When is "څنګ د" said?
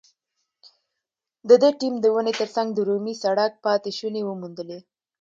2.55-2.79